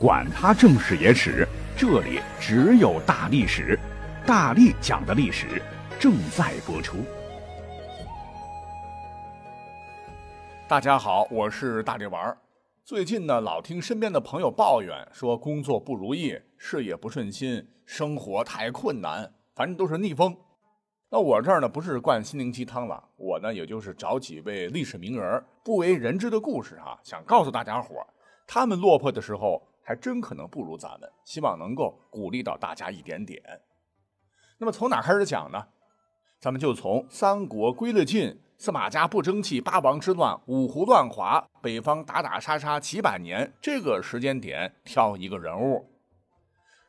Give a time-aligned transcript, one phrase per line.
[0.00, 1.44] 管他正史野史，
[1.76, 3.76] 这里只有大历史，
[4.24, 5.60] 大力讲的历史
[5.98, 6.98] 正在播出。
[10.68, 12.38] 大家好，我是大力丸儿。
[12.84, 20.36] 最近呢，老听身边的朋友抱怨说工作不如意，事业不顺心，生活太困难，反正都是逆风。
[21.10, 28.06] 那我这儿呢，不是灌心灵鸡汤了，我呢，也就是找几位历史名人不为人知的故事啊，想告诉大家伙，
[28.46, 29.60] 他们落魄的时候。
[29.88, 33.42] 还真可能不如咱们，希望能够鼓励到大家一点点。
[34.58, 35.66] 那么从哪开始讲呢？
[36.38, 45.90] 咱们就从三国归了晋，司马家不争气，八王之乱，五胡乱华，北方打打杀杀几百年这个时间点挑一个人物。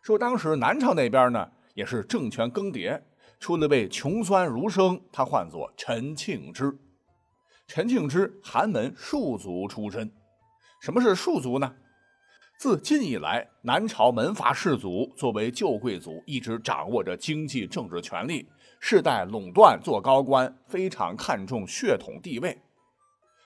[0.02, 3.02] 说当时南朝那边呢，也是政权更迭，
[3.40, 6.78] 出了位穷酸儒生，他唤作陈庆之。
[7.66, 10.12] 陈庆之寒门庶族出身。
[10.82, 11.74] 什么是庶族呢？
[12.60, 18.46] 自晋以来，南朝门阀士族作为旧贵族，一直掌握着经济政治权力，
[18.82, 22.60] 世代垄断做高官，非常看重血统地位。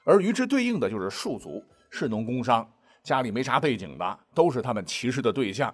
[0.03, 2.67] 而与之对应的就是庶族，士农工商，
[3.03, 5.71] 家里没啥背景的，都是他们歧视的对象。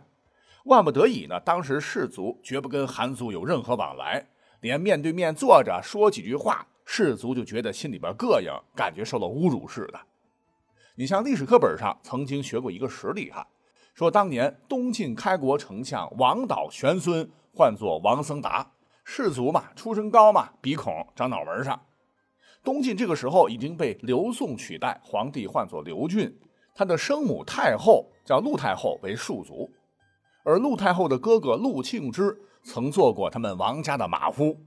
[0.65, 4.27] 万不得已呢，当时士族绝不跟寒族有任何往来，
[4.59, 9.99] 连面对面坐着说几句话，士族就觉得心里边膈应，感觉受了侮辱似的。
[10.99, 13.47] 你像历史课本上曾经学过一个实例哈，
[13.95, 17.25] 说当年东晋开国丞相王导玄孙，
[17.55, 18.69] 唤作王僧达，
[19.05, 21.81] 士族嘛，出身高嘛，鼻孔长脑门上。
[22.65, 26.37] 东晋这个时候已经被刘宋取代，皇帝唤作刘俊，
[26.75, 29.71] 他的生母太后叫陆太后为庶族，
[30.43, 34.57] 而陆太后的哥哥陆庆之曾做过他们王家的马夫，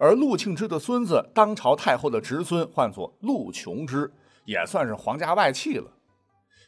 [0.00, 4.12] 而陆庆之的孙子当朝太后的侄孙唤作陆琼之。
[4.44, 5.90] 也算是皇家外戚了。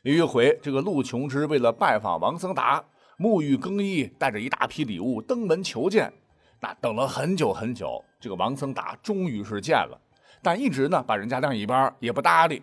[0.02, 2.84] 有一回，这个陆琼之为了拜访王僧达，
[3.18, 6.12] 沐浴更衣，带着一大批礼物登门求见。
[6.60, 9.98] 那等了很久很久，这个王僧达终于是见了，
[10.42, 12.62] 但一直呢把人家晾一边，也不搭理。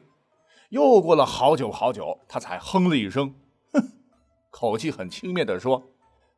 [0.70, 3.34] 又过了好久好久，他才哼了一声，
[3.74, 3.82] 哼，
[4.50, 5.84] 口气很轻蔑地说：“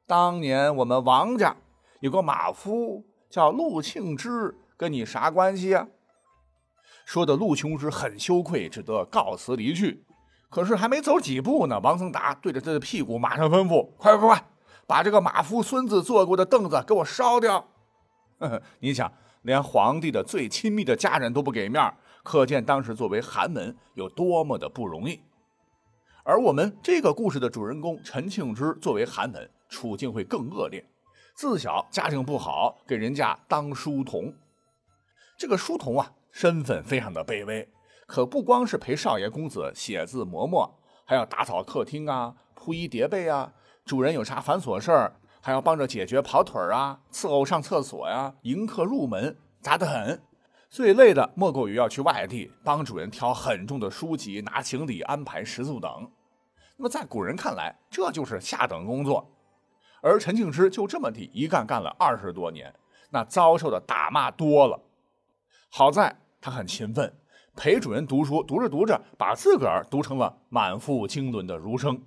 [0.07, 1.55] 当年我们王家
[1.99, 5.87] 有个马夫叫陆庆之，跟你啥关系啊？”
[7.05, 10.03] 说的陆琼之很羞愧，只得告辞离去。
[10.49, 14.45] 可是还没走几步呢，王僧达对着他的屁股马上吩咐：“快快快，
[14.85, 17.67] 把这个马夫孙子坐过的凳子给我烧掉！”
[18.37, 21.93] 呵呵你想，连皇帝的最亲密的家人都不给面，
[22.23, 25.19] 可见当时作为寒门有多么的不容易。
[26.23, 30.85] 而我们这个故事的主人公陈庆之作为寒门，处境会更恶劣。
[31.35, 34.33] 自小家境不好，给人家当书童。
[35.35, 36.13] 这个书童啊。
[36.33, 37.69] 身份非常的卑微，
[38.07, 43.53] 可不光是陪少爷公子写字磨墨，还要打扫客厅啊，铺衣叠被啊。
[43.85, 50.21] 主人有啥繁琐事儿，还要帮着解决跑腿啊，伺候上厕所呀，迎客入门，杂得很。
[50.71, 56.09] 最累的莫过于要去外地帮主人挑很重的书籍，拿行李，安排食宿等。
[56.77, 59.29] 那么在古人看来，这就是下等工作。
[60.01, 62.73] 而陈庆之就这么地一干干了二十多年，
[63.11, 64.81] 那遭受的打骂多了。
[65.75, 66.15] 好在。
[66.39, 67.11] 他很勤奋，
[67.55, 71.99] 陪主人读书，读着读着，把自个儿读成了满腹经纶的儒生。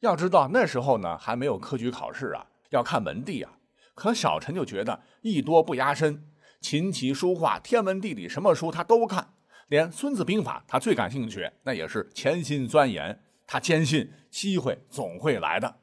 [0.00, 3.58] 要知道那时候呢，还没有科举考试啊，要看门第啊。
[3.94, 6.24] 可小陈就觉得艺多不压身，
[6.62, 9.34] 琴棋书画、天文地理，什么书他都看，
[9.68, 13.20] 连《孙子兵法》他最感兴趣，那也是潜心钻研。
[13.46, 15.76] 他坚信机会总会来的。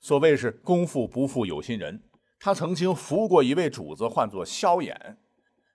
[0.00, 2.04] 所谓是功夫不负有心人，
[2.38, 5.16] 他曾经服过一位主子，唤作萧衍。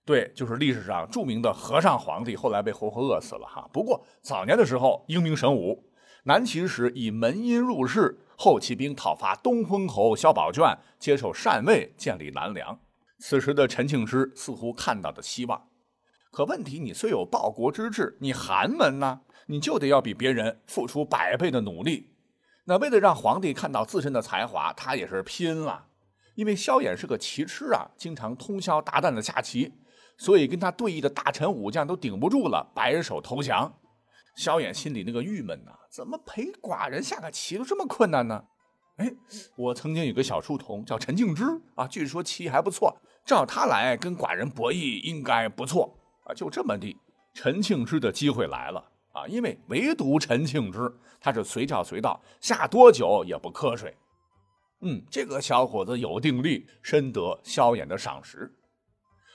[0.06, 3.70] 对，就是历史上著名的和尚皇帝，后来被活活饿死了哈。
[3.72, 5.86] 不过早年的时候英明神武，
[6.26, 12.80] 南齐时以门阴入仕，后起兵讨伐东昏侯萧宝卷，接受禅位，建立南梁。
[13.20, 15.70] 此时的陈庆之似乎看到的希望，
[16.32, 22.10] 可问题你虽有报国之志，你寒门呢，你就得要比别人付出百倍的努力。
[22.66, 25.86] 那为了让皇帝看到自身的才华，他也是拼了。
[26.36, 29.74] 因为萧衍是个棋痴啊，经常通宵达旦的下棋。
[30.18, 33.74] 所以跟他对弈的大臣武将都顶不住了，摆手投降。
[34.36, 38.46] 萧衍心里那个郁闷呐，怎么陪寡人下个棋都这么困难呢？
[38.98, 39.12] 哎，
[39.56, 41.44] 我曾经有个小书童叫陈庆之
[41.76, 42.96] 啊，据说棋还不错，
[43.26, 45.96] 照他来跟寡人博弈应该不错
[46.26, 46.34] 啊。
[46.34, 46.98] 就这么地，
[47.34, 53.96] 陈庆之的机会来了啊，因为唯独陈庆之他是随叫随到，下多久也不瞌睡。
[54.82, 58.52] 嗯，这个小伙子有定力，深得萧衍的赏识。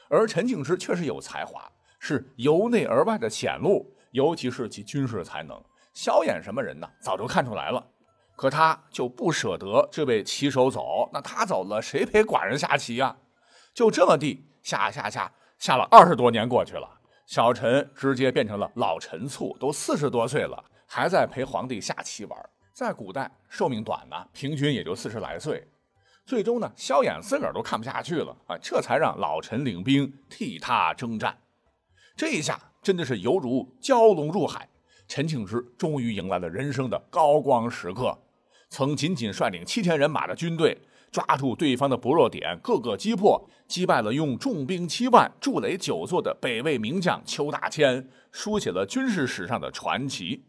[0.09, 5.63] 而陈庆之确实有才华，是由内而外的显露，尤其是其军事才能。
[5.93, 6.89] 萧衍什么人呢？
[7.01, 7.87] 早就看出来了。
[8.37, 13.17] 可他就不舍得这位棋手走，那他走了，谁陪寡人下棋呀？
[13.75, 16.89] 就这么地下下下下了二十多年过去了，
[17.27, 22.51] 小陈直接变成了老陈醋，都四十多岁了，还在陪皇帝下棋玩。
[22.73, 25.67] 在古代，寿命短呢，平均也就四十来岁。
[26.29, 31.35] 最终呢，萧衍自个儿都看不下去了啊，这才让老陈领兵替他征战。
[32.15, 34.69] 这一下真的是犹如蛟龙入海，
[35.07, 38.19] 陈庆之终于迎来了人生的高光时刻。
[38.69, 40.79] 曾仅仅率领七千人马的军队，
[41.11, 50.45] 抓住对方的薄弱点，各个击破，击败了用重兵七万、筑垒九座的北魏名将邱大千，书写了军事史上的传奇。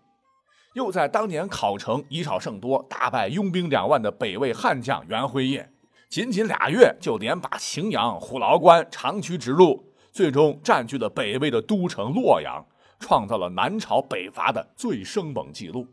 [0.73, 5.67] 又在当年考城以少胜多，大败拥兵两万的北魏悍将袁辉业，
[6.09, 12.63] 仅仅俩月就连拔荥阳、虎牢关，长驱直入，最终占据了北魏的都城洛阳，
[12.99, 15.87] 创造了南朝北伐的最生猛记录。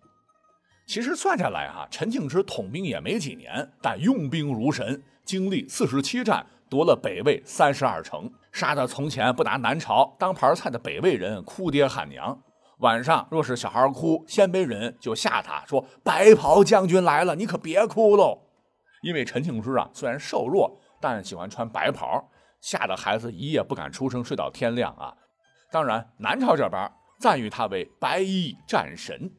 [0.86, 12.38] 其实算下来哈，陈庆之统兵也没几年，但用兵如神，经历四十七战，夺了北魏三十二城，杀得从前不拿南朝当盘菜的北魏人哭爹喊娘。
[12.78, 18.42] 晚上若是小孩哭，鲜卑人就吓他说：“白袍将军来了，你可别哭喽。”
[19.02, 22.28] 因为陈庆之啊，虽然瘦弱，但喜欢穿白袍，
[22.60, 25.14] 吓得孩子一夜不敢出声，睡到天亮啊。
[25.70, 29.30] 当然，南朝这边赞誉他为白衣战神。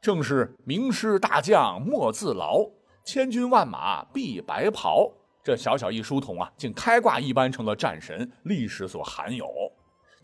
[0.00, 2.66] 正是名师大将莫自劳，
[3.04, 5.10] 千军万马必白袍。
[5.42, 9.46] 这小小一书童啊，竟开挂一般成了战神，历史所罕有。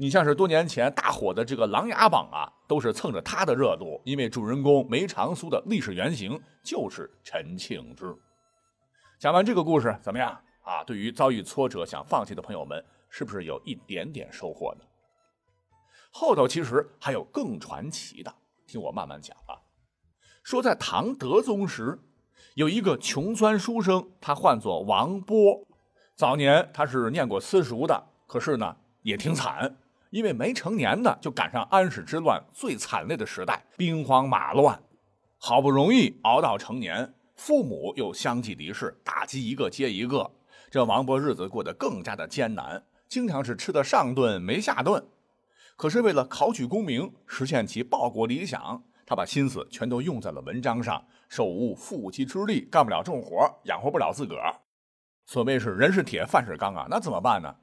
[0.00, 8.16] 你像是多年前大火的这个《琅琊榜》啊，都是蹭着他的热度，因为主人公梅长苏的历史原型就是陈庆之。
[9.18, 10.30] 讲完这个故事怎么样
[10.62, 10.82] 啊？
[10.84, 14.84] 对于遭遇挫折想放弃的朋友们，是不是有一点点收获呢？
[16.10, 18.34] 后头其实还有更传奇的，
[18.66, 19.60] 听我慢慢讲啊。
[20.42, 21.98] 说在唐德宗时，
[22.54, 25.68] 有一个穷酸书生，他唤作王波。
[26.16, 29.76] 早年他是念过私塾的，可是呢也挺惨，
[30.10, 34.80] 因为没成年呢就赶上安史之乱最惨烈的时代，兵荒马乱。
[35.38, 40.30] 好不容易熬到成年，父母又相继离世，打击一个接一个，
[40.70, 45.02] 这王勃日子过得更加的艰难，经常是吃的上顿没下顿。
[45.76, 48.82] 可是为了考取功名，实现其报国理想。
[49.06, 54.54] 他把心思全都用在了文章上，手无缚鸡之力，干不了重活，养活不了自个儿。
[55.26, 57.56] 所谓是人是铁，饭是钢啊，那怎么办呢？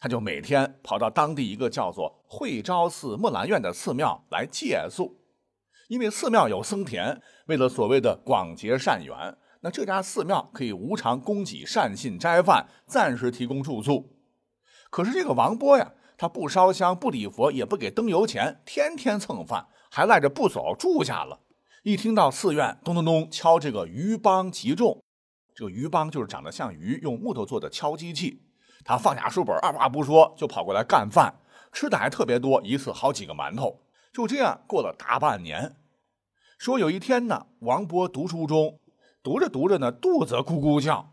[0.00, 5.20] 他就每天跑到当地一个叫做惠昭寺木兰院的寺庙来借宿，
[5.88, 14.16] 因为寺庙有僧田，为了所谓的广结善缘，那这家寺庙可以无偿供给善信斋饭，暂时提供住宿。
[14.88, 19.68] 可是这个王波呀，他不烧香，不礼佛，也不给灯油钱，天天蹭饭。
[19.92, 21.40] 还赖着不走，住下了。
[21.82, 25.02] 一听到寺院咚咚咚敲这个鱼梆极重，
[25.54, 28.42] 这个鱼梆就是长得像鱼，用木头做的敲击器。
[28.84, 31.34] 他放下书本，二话不说就跑过来干饭，
[31.72, 33.80] 吃的还特别多，一次好几个馒头。
[34.12, 35.76] 就这样过了大半年。
[36.58, 38.80] 说有一天呢，王波读书中，
[39.22, 41.12] 读着读着呢，肚子咕咕叫，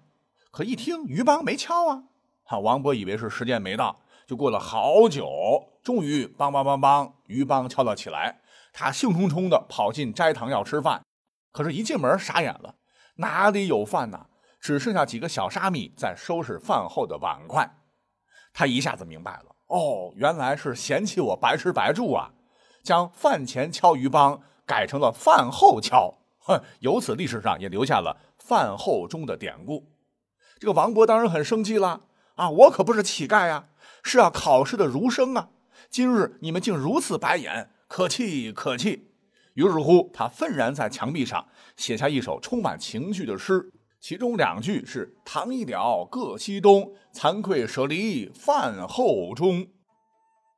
[0.51, 2.03] 可一听鱼梆没敲啊，
[2.43, 5.27] 哈，王波以为是时间没到，就过了好久，
[5.83, 8.41] 终于梆梆梆梆，鱼梆敲了起来。
[8.73, 11.03] 他兴冲冲地跑进斋堂要吃饭，
[11.51, 12.75] 可是，一进门傻眼了，
[13.15, 14.27] 哪里有饭呢？
[14.59, 17.69] 只剩下几个小沙弥在收拾饭后的碗筷。
[18.53, 22.31] 他一下子明白了，哦，原来是嫌弃我白吃白住啊！
[22.83, 29.91] 将饭前敲鱼帮改成了饭后敲，哼，由此历史上也留下了饭后钟的典故。
[30.59, 32.01] 这个王勃当然很生气了
[32.35, 32.49] 啊！
[32.49, 33.67] 我可不是乞丐呀，
[34.03, 35.49] 是要考试的儒生啊！
[35.89, 37.69] 今日你们竟如此白眼！
[37.87, 39.11] 可气可气！
[39.53, 49.67] 于是乎，他愤然在墙壁上写下一首充满情绪的诗，其中两句是“唐一了各西东，惭愧舍离饭后钟”。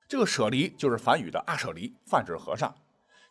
[0.08, 2.76] 这个“舍离”就是梵语的“阿舍离”，泛指和尚，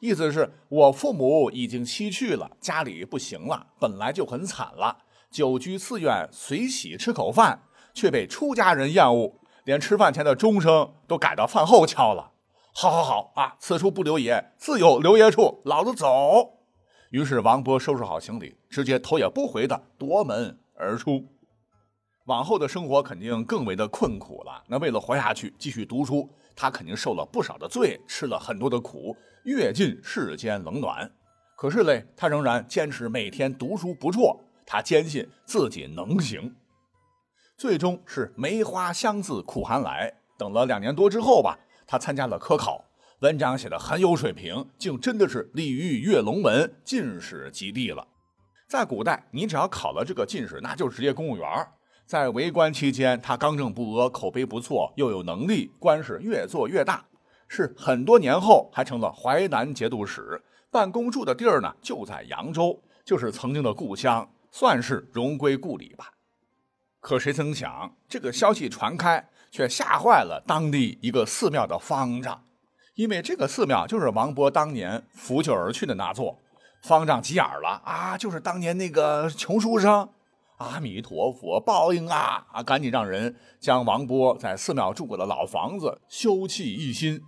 [0.01, 4.99] 意思是我父母已经西去了，家里不行了，本来就很惨了，
[5.31, 7.63] 久居寺院随喜吃口饭，
[7.93, 9.35] 却被出家人厌恶，
[9.65, 12.33] 连吃饭前的钟声都改到饭后敲了。
[12.73, 13.57] 好，好，好啊！
[13.59, 15.61] 此处不留爷，自有留爷处。
[15.65, 16.58] 老子走。
[17.11, 21.25] 于是王波收拾好行李，直接头也不回的夺门而出。
[22.27, 24.63] 往后的生活肯定更为的困苦了。
[24.67, 31.11] 那为了活下去，继续读书，他肯定受了不少的罪，吃了很多的苦，阅尽世间冷暖。
[31.57, 34.39] 可是嘞，他仍然坚持每天读书不辍。
[34.67, 36.55] 他坚信自己能行。
[37.57, 40.13] 最终是梅花香自苦寒来。
[40.37, 41.59] 等了两年多之后吧。
[41.91, 42.85] 他参加了科考，
[43.21, 48.07] 文章写的很有水平，竟真的是鲤鱼跃龙门，进士及第了。
[48.69, 51.67] 在古代，你只要考了这个进士，那就直接公务员。
[52.07, 57.05] 在为官期间，他刚正不阿，口碑不错，又有能力，官是越做越大。
[57.49, 66.13] 是很多年后还成了淮南节度使，办公住的地儿呢就在扬州，就是曾经的故乡，算是荣归故里吧。
[67.01, 72.45] 可谁曾想，这个消息传开，却吓坏了当地一个寺庙的方丈，
[72.99, 76.37] 因为这个寺庙就是王勃当年拂袖而去的那座。
[76.83, 78.19] 方丈急眼了啊！
[78.19, 80.09] 就是当年那个穷书生，
[80.57, 82.45] 阿弥陀佛，报应啊！
[82.51, 87.21] 啊，赶紧让人将王勃在寺庙住过的老房子修葺一新。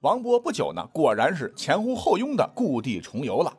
[0.00, 3.54] 王勃不久呢，果然是前呼后拥的故地重游了。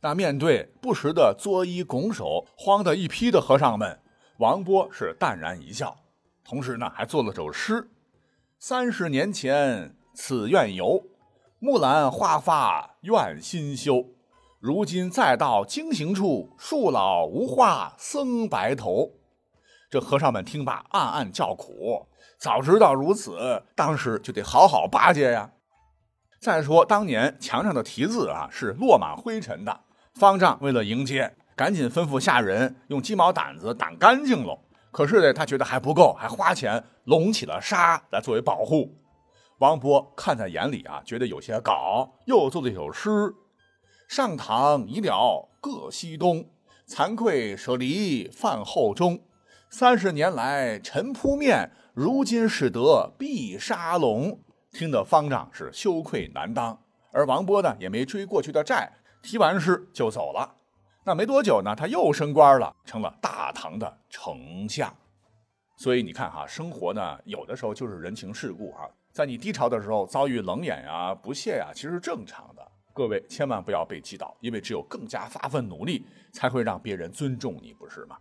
[0.00, 4.00] 那面对不时的作揖拱手、慌得一批的和尚们，
[4.38, 5.96] 王勃是淡然一笑，
[6.44, 7.88] 同时呢，还作了首诗
[8.58, 11.02] ：“三十年前此院游，
[11.58, 14.06] 木兰花发愿新修。”
[14.60, 19.10] 如今再到经行处，树老无话僧白头。
[19.90, 22.06] 这和尚们听罢，暗暗叫苦。
[22.38, 25.50] 早知道如此，当时就得好好巴结呀。
[26.40, 29.80] 再说当年墙上的题字啊，是落满灰尘的。
[30.14, 34.60] 方丈为了迎接，赶紧吩咐下人用鸡毛掸子掸干净喽。
[34.92, 38.94] 可是呢，他觉得还不够，还花钱拢起了沙来作为保护。
[39.58, 43.34] 王勃看在眼里啊，觉得有些搞，又做了一首诗。
[44.08, 46.50] 上堂已了各西东，
[46.86, 49.20] 惭愧舍离饭后中。
[49.70, 54.40] 三十年来尘扑面，如今使得碧沙龙。
[54.72, 56.82] 听得方丈是羞愧难当，
[57.12, 58.90] 而王勃呢也没追过去的债，
[59.22, 60.56] 提完诗就走了。
[61.04, 64.94] 那没多久呢，他又升官了，成了大唐的丞相。
[65.76, 72.66] 所以你看哈，生活呢有的时候就是人情世故啊，在你低潮的时候遭遇冷眼呀、不屑呀，其实正常的。
[72.94, 78.16] 各位千万不要被击倒，因为只有更加发奋努力，才会让别人尊重你，不是吗？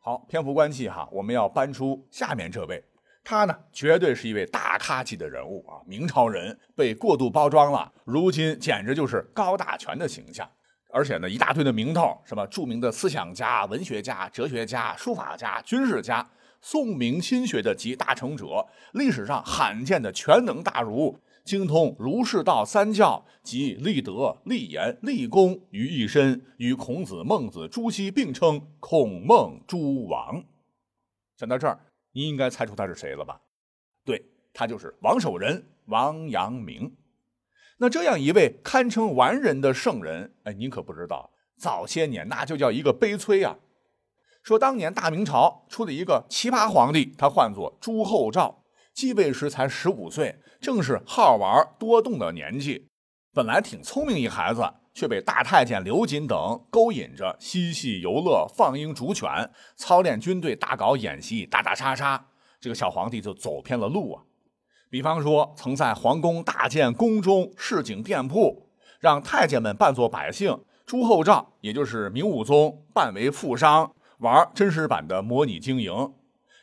[0.00, 2.82] 好，篇幅关系哈，我们要搬出下面这位，
[3.24, 10.48] 他呢绝对是一位大咖级的人物啊，明朝人被过度包装了，如今简直就是高大全的形象，
[10.92, 16.28] 而且呢一大堆的名头，什么著名的思想家、文学家、哲学家、书法家、军事家，
[16.62, 21.18] 宋明心学的集大成者，历史上罕见的全能大儒。
[21.44, 30.44] 精通儒释道三教，及立德、立言、立功于一身，与孔子、孟子、朱熹并称“孔孟诸王”。
[31.36, 31.80] 讲到这儿，
[32.12, 33.40] 你应该猜出他是谁了吧？
[34.04, 36.96] 对，他就是王守仁，王阳明。
[37.78, 43.58] 那这样一位堪称完人的圣人，哎，您可不知道，早些年那就叫一个悲催啊！
[44.42, 48.62] 说当年大明朝出了一个奇葩皇帝，他唤作朱厚照。
[48.92, 52.88] 继位时才十五岁，正是好玩多动的年纪。
[53.32, 59.28] 本来挺聪明一孩子，却被大太监刘瑾等勾引着嬉戏游乐、放鹰逐犬、
[59.76, 62.26] 操练军队、大搞演习、打打杀杀。
[62.60, 64.22] 这个小皇帝就走偏了路啊！
[64.90, 68.68] 比方说，曾在皇宫大建宫中市井店铺，
[69.00, 73.90] 让太监们扮作百姓；朱厚照，也就是明武宗，扮为富商，
[74.22, 75.92] 玩真实版的模拟经营。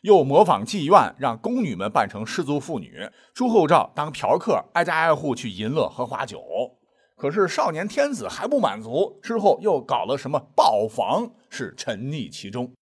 [0.03, 3.09] 又模仿妓院，让宫女们扮成失足妇女。
[3.33, 6.41] 朱厚照当嫖客，挨家挨户去淫乐、喝花酒。
[7.17, 12.73] 可是少年天子还不满足，之后又搞了什么豹房，是沉溺其中。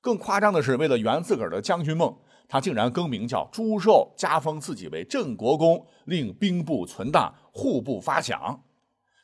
[0.00, 2.16] 更夸张的是，为了圆自个儿的将军梦，
[2.48, 8.60] 他竟然更名叫朱寿，加封自己为镇国公，令兵部存档，户部发饷。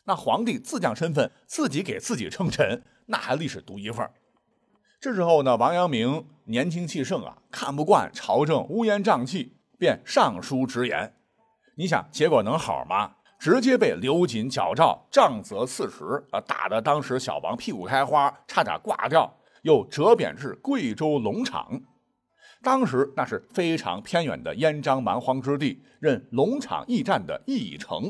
[0.06, 4.04] 那皇帝自降身份，自己给自己称臣，那还历史独一份
[5.02, 11.12] 这时候呢，王阳明年轻气盛啊，看不惯朝政乌烟瘴气，便上书直言。
[11.75, 13.16] 你想结果能好吗？
[13.37, 19.28] 直接被刘瑾、矫诏杖责四十啊，打得当时小王屁股开花，差点挂掉，
[19.62, 21.82] 又折贬至贵州龙场。
[22.62, 28.04] 当时那是非常偏远的燕章蛮荒之地，任龙场驿站的驿丞。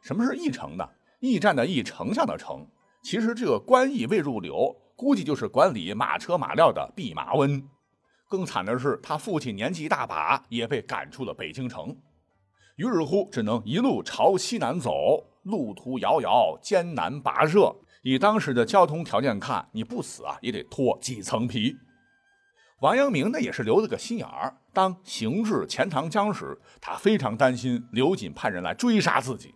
[0.00, 0.88] 什么是驿丞呢？
[1.18, 2.64] 驿站的驿，丞相的丞。
[3.02, 4.76] 其实这个官驿未入流。
[4.96, 7.62] 估计就是管理马车马料的弼马温。
[8.28, 11.94] 更惨的是，他父亲年纪一大把，也被赶出了北京城。
[12.76, 17.76] 于是乎，只能一路朝西南走，路途遥遥，艰难跋涉。
[18.02, 21.76] 以当时的交通条件看，你不死啊，也得脱几层皮。
[22.80, 24.58] 王阳明呢，也是留了个心眼儿。
[24.72, 29.54] 当行至钱塘江时，他非常担心刘瑾派人来追杀自己，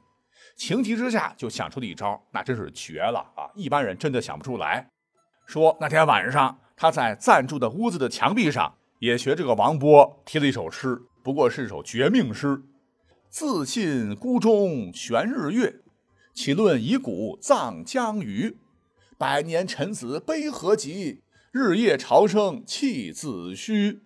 [0.56, 3.50] 情急之下就想出了一招，那真是绝了啊！
[3.54, 4.88] 一般人真的想不出来。
[5.50, 12.62] 说那天晚上，他在暂住的屋子的墙壁上，也学这个王勃题了一首诗，不过是一首绝命诗
[13.28, 15.80] ：“自信孤中悬日月，
[16.32, 18.58] 岂论以古葬江鱼？
[19.18, 21.24] 百年臣子悲何急？
[21.50, 24.02] 日夜朝生弃子虚。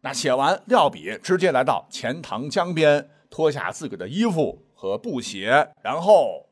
[0.00, 6.48] 那写完撂笔，直接来到钱塘江边，脱下自个的衣服和布鞋，然后，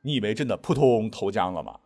[0.00, 1.80] 你以为真的扑通投江了吗？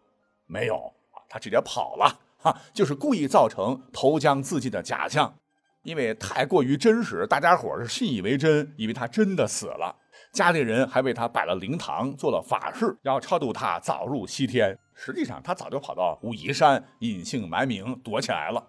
[0.46, 0.93] 没有
[1.34, 5.34] 他直接跑了，哈，就是故意造成投江自尽的假象。
[5.82, 9.96] 因为太过于真实，大家伙是信以为真，以为他真的死了。
[10.32, 14.78] 家里人还为他摆了灵堂，做了法事，要超度他早入西天。
[14.94, 18.64] 实际上，他早就跑到武夷山隐姓埋名躲起来了。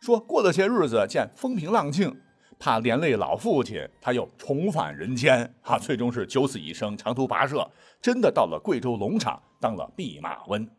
[0.00, 2.16] 说过了些日子，见风平浪静，
[2.56, 5.52] 怕连累老父亲，他又重返人间。
[5.60, 7.68] 哈，最终是九死一生，长途跋涉，
[8.00, 10.70] 真的到了贵州龙场当了弼马温。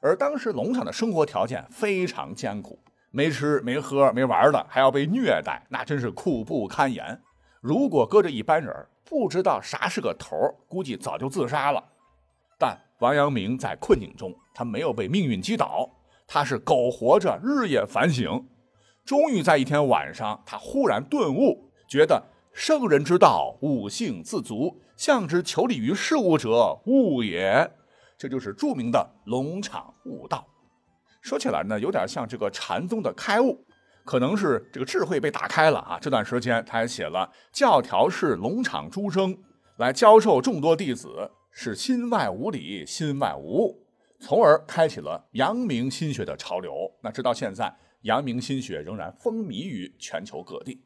[0.00, 2.78] 而当时农场的生活条件非常艰苦。
[3.12, 7.20] 没吃没喝没玩的，还要被虐待，那真是苦不堪言。
[7.60, 8.72] 如果搁着一般人，
[9.04, 10.36] 不知道啥是个头，
[10.68, 11.82] 估计早就自杀了。
[12.56, 15.90] 但王阳明在困境中，他没有被命运击倒，
[16.28, 18.46] 他是苟活着，日夜反省。
[19.04, 27.72] 终于在一天晚上，他忽然顿悟，觉得圣人之道，悟性自足，向之求利于事物者，物也。
[28.20, 30.46] 这就是著名的龙场悟道。
[31.22, 33.64] 说起来呢，有点像这个禅宗的开悟，
[34.04, 35.98] 可能是这个智慧被打开了啊。
[35.98, 37.20] 这段时间，他还写了
[37.58, 39.34] 《教条式龙场诸生》，
[39.78, 43.86] 来教授众多弟子，是心外无理，心外无物，
[44.20, 46.74] 从而开启了阳明心学的潮流。
[47.02, 50.82] 那直到现在，阳明心学仍然风靡于全球各地。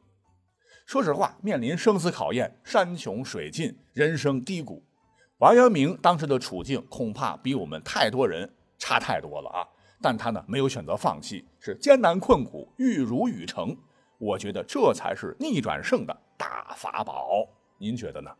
[0.85, 4.85] 说实话，面临生死考验，山穷水尽，人生低谷，
[5.39, 9.67] 王阳明当时的处境恐怕比我们太多人差太多了啊。
[10.01, 13.75] 但他呢没有选择放弃，是艰难困苦，玉汝于成。
[14.17, 17.47] 我觉得这才是逆转胜的大法宝。
[17.77, 18.31] 您觉得呢？